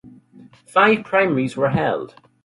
Five 0.65 1.03
primaries 1.05 1.55
were 1.55 1.69
held. 1.69 2.15